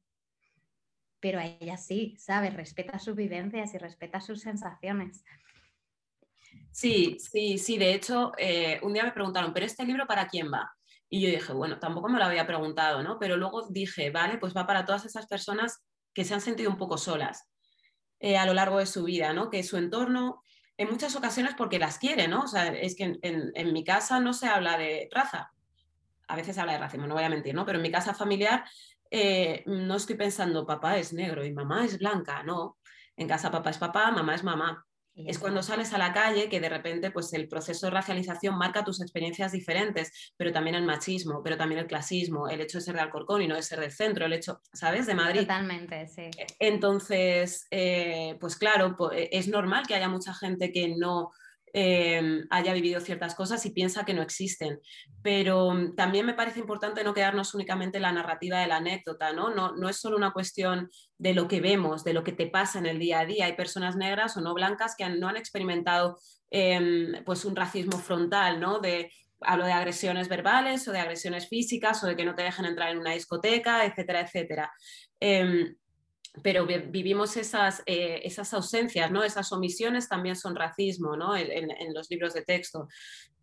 [1.20, 2.54] Pero a ella sí, ¿sabes?
[2.54, 5.24] Respeta sus vivencias y respeta sus sensaciones.
[6.72, 7.78] Sí, sí, sí.
[7.78, 10.72] De hecho, eh, un día me preguntaron, ¿pero este libro para quién va?
[11.08, 13.18] Y yo dije, bueno, tampoco me lo había preguntado, ¿no?
[13.18, 16.78] Pero luego dije, vale, pues va para todas esas personas que se han sentido un
[16.78, 17.50] poco solas
[18.20, 19.50] eh, a lo largo de su vida, ¿no?
[19.50, 20.42] Que su entorno
[20.80, 22.44] en muchas ocasiones porque las quiere, ¿no?
[22.44, 25.52] O sea, es que en, mi casa no se habla de raza.
[26.26, 27.66] A veces habla de racismo, no voy a mentir, ¿no?
[27.66, 28.64] Pero en mi casa familiar
[29.10, 32.78] eh, no estoy pensando papá es negro y mamá es blanca, no.
[33.14, 34.86] En casa papá es papá, mamá es mamá.
[35.14, 38.84] Es cuando sales a la calle que de repente pues el proceso de racialización marca
[38.84, 42.94] tus experiencias diferentes, pero también el machismo, pero también el clasismo, el hecho de ser
[42.94, 45.06] de Alcorcón y no de ser del centro, el hecho, ¿sabes?
[45.06, 45.40] De Madrid.
[45.40, 46.22] Totalmente, sí.
[46.22, 51.32] E, entonces, eh, pues claro, es normal que haya mucha gente que no
[51.72, 54.80] Em, haya vivido ciertas cosas y piensa que no existen.
[55.22, 59.32] Pero mm, también me parece importante no quedarnos únicamente en la narrativa de la anécdota,
[59.32, 59.54] ¿no?
[59.54, 62.80] No, no es solo una cuestión de lo que vemos, de lo que te pasa
[62.80, 63.46] en el día a día.
[63.46, 66.18] Hay personas negras o no blancas que no han experimentado
[66.50, 68.80] em, pues un racismo frontal, ¿no?
[68.80, 72.64] De, hablo de agresiones verbales o de agresiones físicas o de que no te dejen
[72.64, 74.72] entrar en una discoteca, etcétera, etcétera.
[75.20, 75.76] Em,
[76.42, 79.24] pero vivimos esas, eh, esas ausencias, ¿no?
[79.24, 81.36] esas omisiones también son racismo ¿no?
[81.36, 82.88] en, los libros de texto.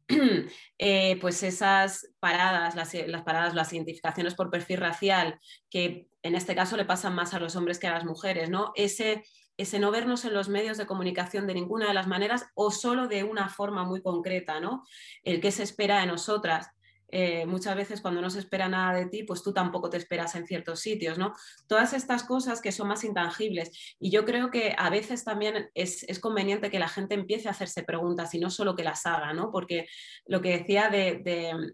[0.80, 6.56] Eh, pues esas paradas, las, las, paradas, las identificaciones por perfil racial, que en este
[6.56, 8.72] caso le pasan más a los hombres que a las mujeres, ¿no?
[8.76, 9.26] Ese
[9.58, 13.08] ese no vernos en los medios de comunicación de ninguna de las maneras o solo
[13.08, 14.84] de una forma muy concreta, ¿no?
[15.24, 16.70] El que se espera de nosotras.
[17.10, 20.36] Eh, muchas veces cuando no se espera nada de ti, pues tú tampoco te esperas
[20.36, 21.34] en ciertos sitios, ¿no?
[21.68, 23.96] Todas estas cosas que son más intangibles.
[24.00, 27.84] Y yo creo que a veces también es, conveniente que la gente empiece a hacerse
[27.84, 29.52] preguntas y no solo que las haga, ¿no?
[29.52, 29.88] Porque
[30.26, 31.22] lo que decía de,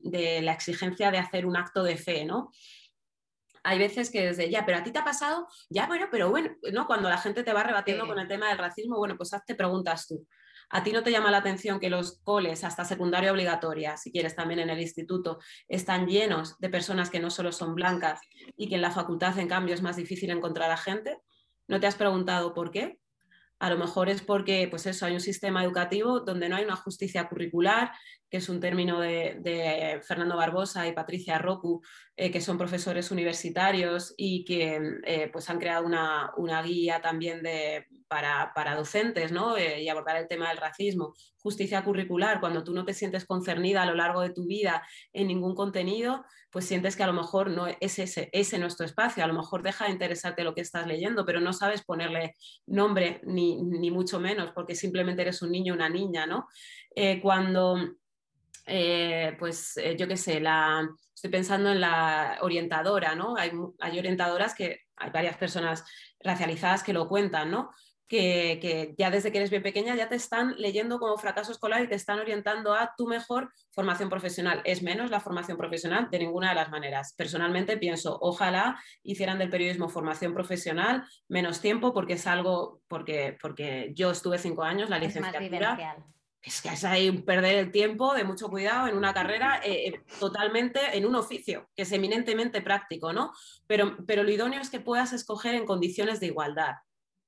[0.02, 2.52] de la exigencia de hacer un acto de fe, ¿no?
[3.64, 6.56] hay veces que desde ya, pero a ti te ha pasado, ya, bueno, pero bueno,
[6.74, 6.86] ¿no?
[6.86, 10.06] Cuando la gente te va rebatiendo con el tema del racismo, bueno, pues hazte preguntas
[10.08, 10.28] tú.
[10.76, 14.36] ¿A ti no te llama la atención que los coles, hasta secundaria obligatoria, si quieres
[14.36, 18.20] también en el instituto, están llenos de personas que no solo son blancas
[18.58, 21.20] y que en la facultad, en cambio, es más difícil encontrar a gente?
[21.68, 22.98] ¿No te has preguntado por qué?
[23.60, 26.76] A lo mejor es porque, pues eso, hay un sistema educativo donde no hay una
[26.76, 27.92] justicia curricular,
[28.34, 31.84] que es un término de, Fernando Barbosa y Patricia Roku,
[32.16, 37.44] eh, que son profesores universitarios y que eh, pues han creado una, una guía también
[37.44, 39.56] de, para, docentes ¿no?
[39.56, 41.14] Eh, y abordar el tema del racismo.
[41.38, 45.28] Justicia curricular, cuando tú no te sientes concernida a lo largo de tu vida en
[45.28, 49.28] ningún contenido, pues sientes que a lo mejor no es ese, ese nuestro espacio, a
[49.28, 52.34] lo mejor deja de interesarte lo que estás leyendo, pero no sabes ponerle
[52.66, 56.48] nombre ni, ni mucho menos, porque simplemente eres un niño o una niña, ¿no?
[57.24, 57.76] Cuando,
[58.66, 63.36] eh, pues yo qué sé, la, estoy pensando en la orientadora, ¿no?
[63.38, 65.84] Hay, hay orientadoras que hay varias personas
[66.20, 67.72] racializadas que lo cuentan, ¿no?
[68.08, 71.88] que, ya desde que eres bien pequeña ya te están leyendo como fracaso escolar y
[71.88, 74.62] te están orientando a tu mejor formación profesional.
[74.66, 77.14] Es menos la formación profesional de ninguna de las maneras.
[77.18, 83.92] Personalmente pienso, ojalá hicieran del periodismo formación profesional menos tiempo porque es algo, porque, porque
[83.96, 85.98] yo estuve cinco años, la licenciatura.
[86.44, 90.02] Es que es ahí perder el tiempo de mucho cuidado en una carrera eh, eh,
[90.20, 93.32] totalmente en un oficio, que es eminentemente práctico, ¿no?
[93.66, 96.74] Pero, pero lo idóneo es que puedas escoger en condiciones de igualdad.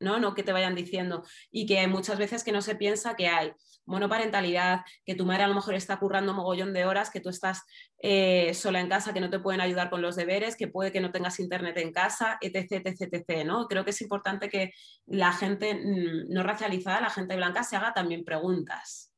[0.06, 0.20] ¿No?
[0.20, 1.24] No que te vayan diciendo.
[1.52, 3.52] Y que muchas veces que no se piensa que hay
[3.86, 7.63] monoparentalidad, que tu madre a lo mejor está currando mogollón de horas, que tú estás
[8.00, 11.02] eh, sola en casa, que no te pueden ayudar con los deberes, que puede que
[11.02, 13.68] no tengas internet en casa, etc, etc, etc, ¿no?
[13.68, 14.74] Creo que es importante que
[15.06, 19.12] la gente mm, no racializada, la gente blanca, se haga también preguntas.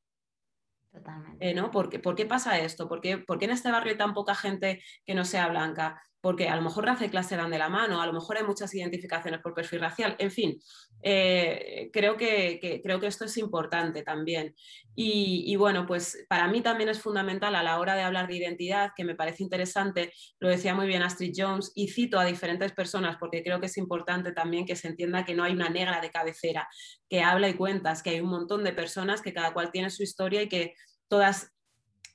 [0.92, 1.50] Totalmente.
[1.50, 1.70] Eh, ¿no?
[1.70, 2.88] ¿Por qué, pasa esto?
[2.88, 6.02] ¿Por qué, ¿Por qué en este barrio hay tan poca gente que no sea blanca?
[6.28, 8.44] Porque a lo mejor raza y clase dan de la mano, a lo mejor hay
[8.44, 10.62] muchas identificaciones por perfil racial, en fin,
[11.02, 14.54] eh, creo, que, creo que esto es importante también.
[14.94, 18.92] Y, bueno, pues para mí también es fundamental a la hora de hablar de identidad,
[18.94, 20.12] que me parece interesante,
[20.42, 23.78] lo decía muy bien Astrid Jones, y cito a diferentes personas porque creo que es
[23.78, 26.68] importante también que se entienda que no hay una negra de cabecera
[27.08, 30.04] que habla y cuentas, que hay un montón de personas que cada cual tiene su
[30.04, 30.74] historia y que
[31.08, 31.57] todas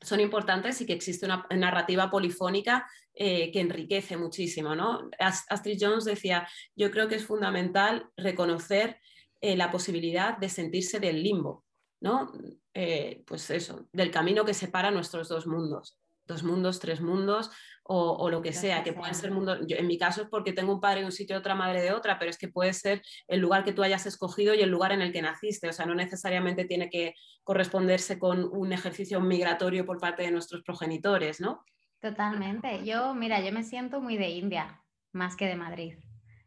[0.03, 4.75] son importantes y que existe una narrativa polifónica eh, que enriquece muchísimo.
[4.75, 5.11] ¿no?
[5.19, 8.99] Astrid Jones decía, yo creo que es fundamental reconocer
[9.41, 11.65] eh, la posibilidad de sentirse del limbo,
[12.01, 12.33] ¿no?
[12.75, 17.51] Eh, pues eso, del camino que separa nuestros dos mundos, dos mundos, tres mundos,
[17.85, 20.81] o, lo que sea, que pueden ser mundos, en mi caso es porque tengo un
[20.81, 23.41] padre de un sitio y otra madre de otra, pero es que puede ser el
[23.41, 25.95] lugar que tú hayas escogido y el lugar en el que naciste, o sea, no
[25.95, 31.65] necesariamente tiene que corresponderse con un ejercicio migratorio por parte de nuestros progenitores, ¿no?
[32.01, 32.85] Totalmente.
[32.85, 35.95] Yo, mira, yo me siento muy de India, más que de Madrid.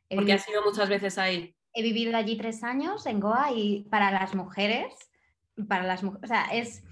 [0.10, 1.56] Porque has ido muchas veces ahí.
[1.74, 4.94] He vivido allí tres años en Goa y para las mujeres,
[5.68, 6.84] para las mujeres, o sea, es,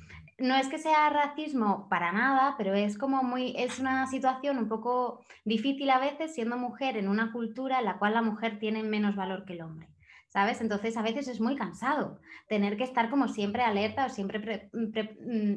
[0.43, 4.67] no es que sea racismo para nada, pero es como muy, es una situación un
[4.67, 8.84] poco difícil a veces siendo mujer en una cultura en la cual la mujer tiene
[8.84, 9.88] menos valor que el hombre.
[10.27, 10.60] ¿Sabes?
[10.60, 15.53] Entonces a veces es muy cansado tener que estar como siempre alerta o siempre mm,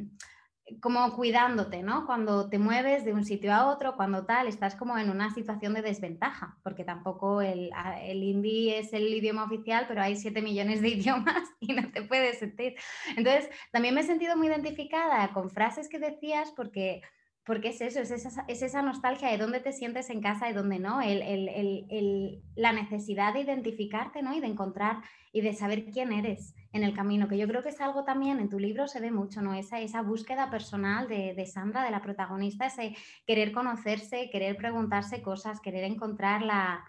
[0.81, 2.07] como cuidándote, ¿no?
[2.07, 5.74] Cuando te mueves de un sitio a otro, cuando tal, estás como en una situación
[5.74, 7.70] de desventaja, porque tampoco el,
[8.02, 12.02] el hindi es el idioma oficial, pero hay 7 millones de idiomas y no te
[12.02, 12.74] puedes sentir.
[13.16, 17.02] Entonces, también me he sentido muy identificada con frases que decías porque
[17.46, 20.52] porque es eso, es esa, es esa, nostalgia de dónde te sientes en casa y
[20.52, 24.35] dónde no, el, el, el, la necesidad de identificarte ¿no?
[24.35, 24.96] y de encontrar
[25.32, 28.40] y de saber quién eres en el camino, que yo creo que es algo también
[28.40, 29.54] en tu libro se ve mucho, ¿no?
[29.54, 35.22] Esa, esa búsqueda personal de, de Sandra, de la protagonista, ese querer conocerse, querer preguntarse
[35.22, 36.85] cosas, querer encontrar la,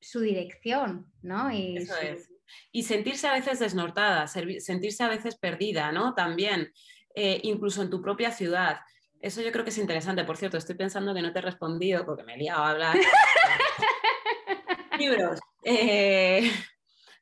[0.00, 1.50] su dirección, ¿no?
[1.50, 2.30] Y Eso es.
[2.72, 6.12] Y sentirse a veces desnortada, sentirse a veces perdida, ¿no?
[6.14, 6.72] También,
[7.14, 8.80] eh, incluso en tu propia ciudad.
[9.22, 10.24] Eso yo creo que es interesante.
[10.24, 12.96] Por cierto, estoy pensando que no te he respondido porque me he liado a hablar.
[14.98, 15.38] Libros.
[15.64, 16.50] Eh,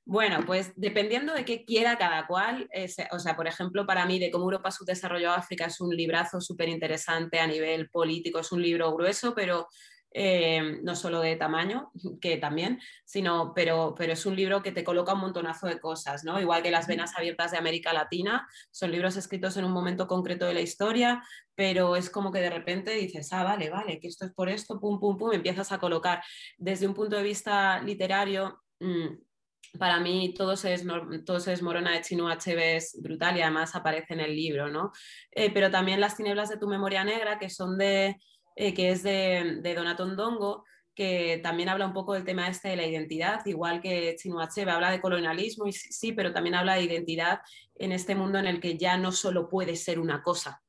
[0.06, 2.68] bueno, pues dependiendo de qué quiera cada cual,
[3.12, 6.70] o sea, por ejemplo, para mí de cómo Europa subdesarrolló África es un librazo súper
[6.70, 9.68] interesante a nivel político, es un libro grueso, pero,
[10.12, 14.84] eh, no solo de tamaño, que también, sino, pero, pero es un libro que te
[14.84, 16.40] coloca un montonazo de cosas, ¿no?
[16.40, 20.46] Igual que Las Venas Abiertas de América Latina, son libros escritos en un momento concreto
[20.46, 21.22] de la historia,
[21.54, 24.80] pero es como que de repente dices, ah, vale, vale, que esto es por esto,
[24.80, 26.22] pum, pum, pum, empiezas a colocar.
[26.58, 30.82] Desde un punto de vista literario, mm, para mí todo se,
[31.24, 34.90] todo se desmorona de Chino HB es brutal y además aparece en el libro, ¿no?
[35.30, 38.16] Eh, pero también Las tinieblas de tu memoria negra, que son de,
[38.56, 42.68] eh, que es de, de Donaton Dongo, que también habla un poco del tema este
[42.68, 46.74] de la identidad, igual que Chino Achebe habla de colonialismo, y sí, pero también habla
[46.74, 47.40] de identidad
[47.76, 50.62] en este mundo en el que ya no solo puede ser una cosa,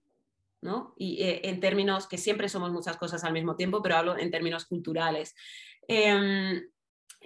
[0.61, 0.93] ¿no?
[0.95, 4.31] Y eh, en términos que siempre somos muchas cosas al mismo tiempo, pero hablo en
[4.31, 5.35] términos culturales.
[5.87, 6.61] Em,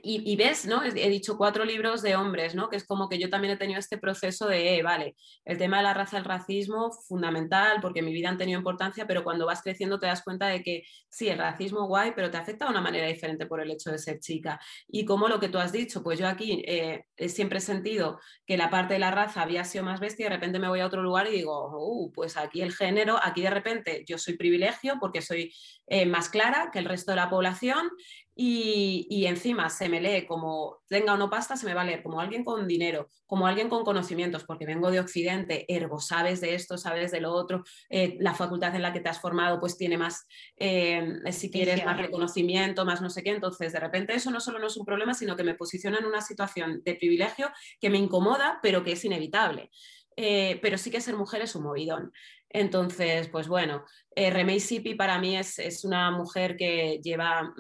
[0.04, 0.84] y, ves, ¿no?
[0.84, 2.70] He, dicho cuatro libros de hombres, ¿no?
[2.70, 5.78] Que es como que yo también he tenido este proceso de, eh, vale, el tema
[5.78, 9.46] de la raza, el racismo, fundamental, porque en mi vida han tenido importancia, pero cuando
[9.46, 12.72] vas creciendo te das cuenta de que sí, el racismo guay, pero te afecta de
[12.72, 14.60] una manera diferente por el hecho de ser chica.
[14.88, 18.58] Y como lo que tú has dicho, pues yo aquí eh, siempre he sentido que
[18.58, 20.88] la parte de la raza había sido más bestia y de repente me voy a
[20.88, 24.98] otro lugar y digo, uh, pues aquí el género, aquí de repente yo soy privilegio
[25.00, 25.54] porque soy
[25.88, 27.90] eh, más clara que el resto de la población
[28.38, 32.04] y, encima se me lee como tenga o no pasta, se me va a leer
[32.04, 36.54] como alguien con dinero, como alguien con conocimientos, porque vengo de Occidente, ergo, sabes de
[36.54, 39.78] esto, sabes de lo otro, eh, la facultad en la que te has formado pues
[39.78, 44.32] tiene más, eh, si quieres, más reconocimiento, más no sé qué, entonces de repente eso
[44.32, 47.50] no solo no es un problema, sino que me posiciona en una situación de privilegio
[47.80, 49.72] que me incomoda, pero que es inevitable.
[50.18, 52.14] Eh, pero sí que ser mujer es un movidón.
[52.50, 53.84] Entonces, pues bueno,
[54.18, 57.54] eh, Remey Sipi para mí es, una mujer que lleva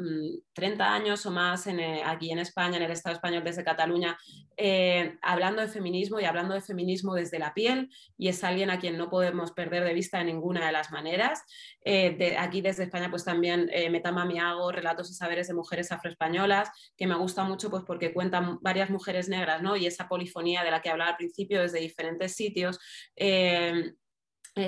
[0.53, 4.17] 30 mm, años o más eh, aquí en España, en el Estado español desde Cataluña,
[4.55, 8.79] eh, hablando de feminismo y hablando de feminismo desde la piel y es alguien a
[8.79, 11.43] quien no podemos perder de vista de ninguna de las maneras.
[12.39, 17.15] aquí desde España pues también Metamami hago relatos y saberes de mujeres afroespañolas que me
[17.15, 19.75] gusta mucho pues porque cuentan varias mujeres negras ¿no?
[19.75, 22.79] y esa polifonía de la que hablaba al principio desde diferentes sitios
[23.17, 23.93] eh,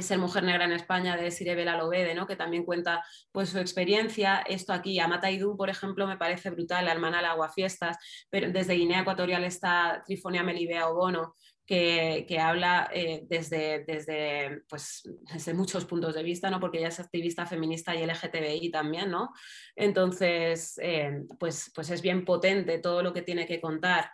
[0.02, 2.28] ser mujer negra en España de Sirebela Lobede, ¿no?
[2.28, 4.44] que también cuenta pues, su experiencia.
[4.48, 7.98] Esto aquí, Amata Idú, por ejemplo, me parece brutal, la hermana del Aguafiestas,
[8.30, 15.04] pero desde Guinea Ecuatorial está Trifonia Melibea Obono, que, que, habla eh, desde, desde, pues,
[15.34, 16.60] desde muchos puntos de vista, ¿no?
[16.60, 19.34] porque ella es activista feminista y LGTBI también, ¿no?
[19.76, 24.10] Entonces, eh, pues, pues es bien potente todo lo que tiene que contar.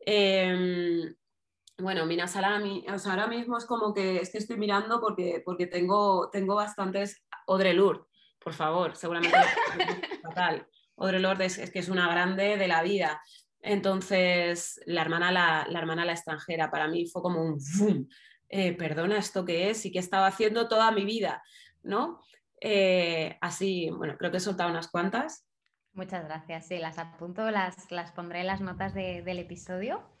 [0.00, 1.14] Em,
[1.78, 5.42] bueno, Mina Salami, o sea, ahora mismo es como que es que estoy mirando porque,
[5.44, 7.24] porque tengo, tengo bastantes.
[7.46, 8.04] Audre Lorde,
[8.38, 9.36] por favor, seguramente
[10.22, 10.66] fatal.
[10.96, 13.20] Audre Lorde es, que es una grande de la vida.
[13.60, 18.08] Entonces, la hermana la, la hermana la extranjera, para mí fue como un boom.
[18.48, 19.84] Eh, perdona, ¿esto qué es?
[19.84, 21.42] Y qué estaba haciendo toda mi vida,
[21.82, 22.20] ¿no?
[22.60, 25.46] Eh, así, bueno, creo que he soltado unas cuantas.
[25.92, 26.68] Muchas gracias.
[26.68, 30.13] Sí, las apunto, las, las pondré en las notas del episodio.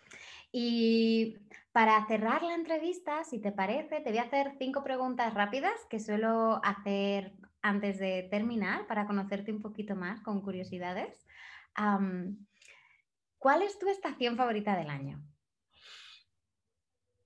[0.56, 1.36] Y
[1.72, 5.98] para cerrar la entrevista, si te parece, te voy a hacer cinco preguntas rápidas que
[5.98, 11.26] suelo hacer antes de terminar para conocerte un poquito más con curiosidades.
[13.36, 15.20] ¿Cuál es tu estación favorita del año?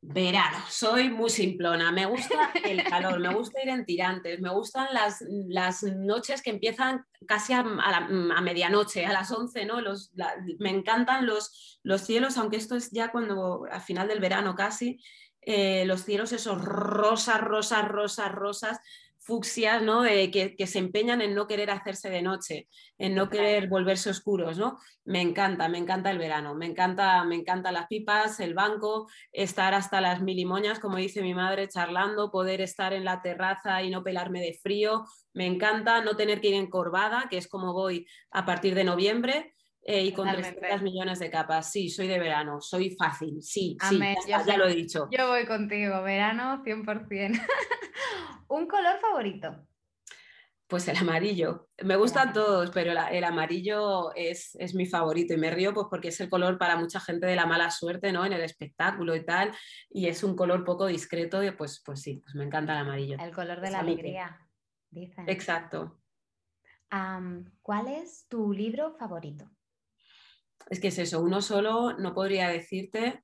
[0.01, 4.87] Verano, soy muy simplona, me gusta el calor, me gusta ir en tirantes, me gustan
[4.93, 9.81] las, las noches que empiezan casi a, medianoche, a las 11, ¿no?
[9.81, 10.13] Los,
[10.61, 15.01] me encantan los, los cielos, aunque esto es ya cuando, al final del verano casi,
[15.41, 18.81] eh, los cielos esos rosas, rosas, rosas, rosas,
[19.29, 20.05] fucsias, ¿no?
[20.05, 24.79] que, se empeñan en no querer hacerse de noche, en no querer volverse oscuros, ¿no?
[25.05, 29.75] Me encanta, me encanta el verano, me encanta, me encantan las pipas, el banco, estar
[29.75, 34.03] hasta las milimoñas, como dice mi madre, charlando, poder estar en la terraza y no
[34.03, 35.05] pelarme de frío.
[35.35, 39.55] Me encanta no tener que ir encorvada, que es como voy a partir de noviembre.
[39.91, 41.73] Eh, y con 300 millones de capas.
[41.73, 45.09] Sí, soy de verano, soy fácil, sí, sí, ya, lo he dicho.
[45.11, 47.41] Yo voy contigo, verano 100%.
[48.49, 49.67] ¿Un color favorito?
[50.67, 51.71] Pues el amarillo.
[51.83, 56.21] Me gustan todos, pero el amarillo es, mi favorito y me río pues porque es
[56.21, 58.27] el color para mucha gente de la mala suerte, ¿no?
[58.27, 59.53] En el espectáculo y tal,
[59.89, 63.17] y es un color poco discreto y pues, pues sí, pues me encanta el amarillo.
[63.19, 64.39] El color de la alegría,
[64.91, 65.27] dicen.
[65.31, 65.99] Exacto.
[67.63, 69.51] ¿Cuál es tu libro favorito?
[70.69, 73.23] Es que es eso, uno solo no podría decirte,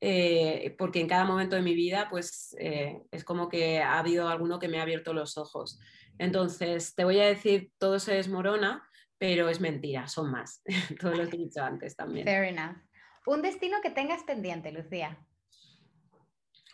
[0.00, 4.28] eh, porque en cada momento de mi vida, pues eh, es como que ha habido
[4.28, 5.80] alguno que me ha abierto los ojos.
[6.18, 8.88] Entonces, te voy a decir, todo se desmorona,
[9.18, 10.62] pero es mentira, son más,
[11.00, 12.26] todo lo que he dicho antes también.
[12.26, 12.76] Fair enough.
[13.26, 15.18] Un destino que tengas pendiente, Lucía.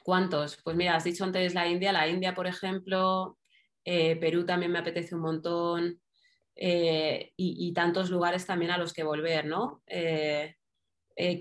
[0.03, 0.61] ¿Cuántos?
[0.64, 3.38] Pues mira, has dicho antes la India, la India, por ejemplo,
[3.84, 6.01] eh, Perú también me apetece un montón.
[6.61, 9.82] Eh, y, tantos lugares también a los que volver, ¿no?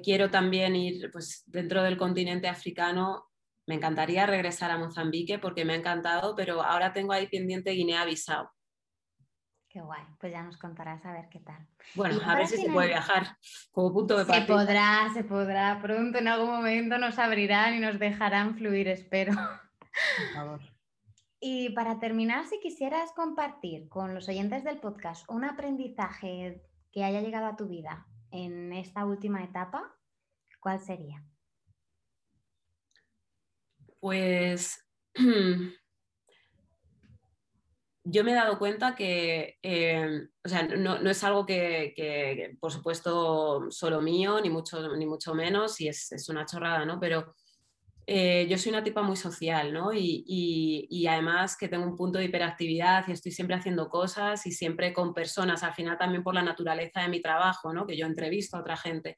[0.03, 3.29] quiero también ir, pues dentro del continente africano,
[3.65, 8.49] me encantaría regresar a Mozambique porque me ha encantado, pero ahora tengo ahí pendiente Guinea-Bissau.
[9.69, 11.67] Qué guay, pues ya nos contarás a ver qué tal.
[11.93, 13.37] Bueno, a ver si se puede viajar
[13.71, 14.41] como punto de partida.
[14.41, 15.79] Se podrá, se podrá.
[15.79, 19.33] Pronto en algún momento nos abrirán y nos dejarán fluir, espero.
[19.33, 20.78] Por favor.
[21.39, 26.61] Y para terminar, si quisieras compartir con los oyentes del podcast un aprendizaje
[26.91, 29.95] que haya llegado a tu vida en esta última etapa,
[30.59, 31.23] ¿cuál sería?
[34.01, 34.85] Pues
[38.03, 43.69] yo me he dado cuenta que, eh, o sea, no, es algo que, por supuesto,
[43.69, 46.99] solo mío, ni mucho, ni mucho menos, y es, una chorrada, ¿no?
[46.99, 47.35] Pero
[48.11, 49.93] eh, yo soy una tipa muy social, ¿no?
[49.93, 54.93] Y, además que tengo un punto de hiperactividad y estoy siempre haciendo cosas y siempre
[54.93, 57.85] con personas, al final también por la naturaleza de mi trabajo, ¿no?
[57.85, 59.15] Que yo entrevisto a otra gente.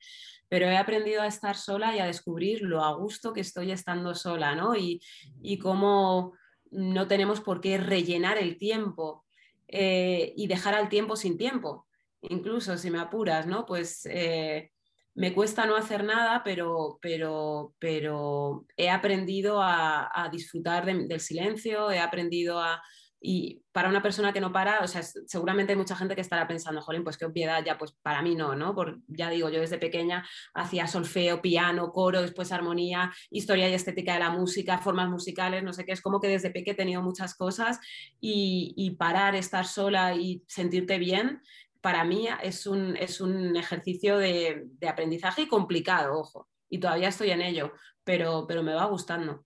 [0.49, 4.13] Pero he aprendido a estar sola y a descubrir lo a gusto que estoy estando
[4.13, 4.75] sola, ¿no?
[4.75, 5.01] Y,
[5.41, 6.33] y cómo
[6.69, 9.23] no tenemos por qué rellenar el tiempo
[9.69, 11.87] eh, y dejar al tiempo sin tiempo.
[12.23, 13.65] Incluso si me apuras, ¿no?
[13.65, 14.73] Pues eh,
[15.13, 21.99] me cuesta no hacer nada, pero, pero, pero he aprendido a, disfrutar del silencio, he
[21.99, 22.81] aprendido a,
[23.23, 26.47] y para una persona que no para, o sea, seguramente hay mucha gente que estará
[26.47, 28.73] pensando, jolín, pues qué obviedad, ya, pues para mí no, ¿no?
[28.73, 34.13] Por, ya digo, yo desde pequeña hacía solfeo, piano, coro, después armonía, historia y estética
[34.13, 37.03] de la música, formas musicales, no sé qué, es como que desde pequeña he tenido
[37.03, 37.79] muchas cosas
[38.19, 41.41] y, parar, estar sola y sentirte bien,
[41.81, 47.31] para mí es un, es un ejercicio de, de aprendizaje complicado, ojo, y todavía estoy
[47.31, 47.73] en ello,
[48.03, 49.45] pero, pero me va gustando.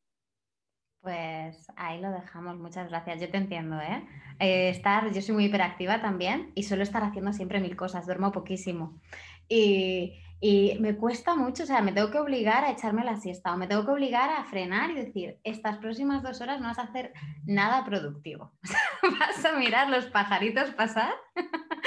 [1.06, 3.22] Pues ahí lo dejamos, muchas gracias.
[3.22, 4.08] Yo te entiendo, ¿eh?
[4.40, 4.70] ¿eh?
[4.70, 9.00] estar, yo soy muy hiperactiva también y suelo estar haciendo siempre mil cosas, duermo poquísimo.
[9.48, 13.54] Y, y, me cuesta mucho, o sea, me tengo que obligar a echarme la siesta
[13.54, 16.80] o me tengo que obligar a frenar y decir, estas próximas dos horas no vas
[16.80, 17.14] a hacer
[17.46, 18.54] nada productivo.
[19.20, 21.14] vas a mirar los pajaritos pasar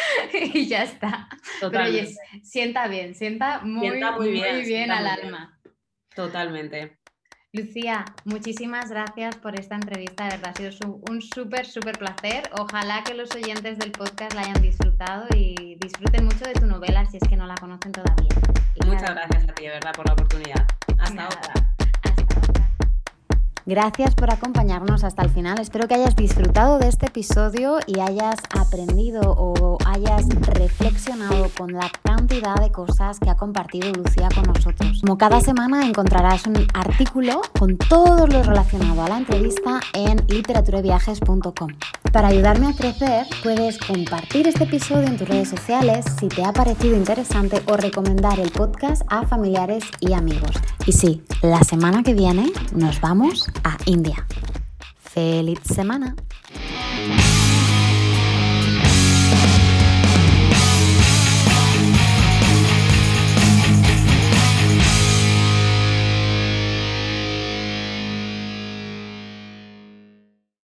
[0.33, 1.29] y ya está.
[1.61, 4.31] Pero oye, sienta bien, sienta muy, muy
[4.65, 5.61] bien, al alma.
[6.15, 6.99] Totalmente.
[7.53, 12.51] Lucía, muchísimas gracias por esta entrevista, de verdad ha sido un súper, súper placer.
[12.59, 17.07] Ojalá que los oyentes del podcast la hayan disfrutado y disfruten mucho de tu novela
[17.07, 18.29] si es que no la conocen todavía.
[18.85, 20.67] Muchas gracias a ti, de verdad, por la oportunidad.
[20.99, 21.78] Hasta otra.
[23.69, 25.61] Gracias por acompañarnos hasta el final.
[25.61, 31.91] Espero que hayas disfrutado de este episodio y hayas aprendido o hayas reflexionado con la
[32.03, 35.03] cantidad de cosas que ha compartido Lucía con nosotros.
[35.03, 41.69] Como cada semana encontrarás un artículo con todo lo relacionado a la entrevista en literaturaviajes.com.
[42.13, 46.53] Para ayudarme a crecer, puedes compartir este episodio en tus redes sociales si te ha
[46.53, 50.53] parecido interesante o recomendar el podcast a familiares y amigos.
[50.87, 54.27] Y sí, la semana que viene nos vamos a India.
[54.99, 56.17] ¡Feliz semana!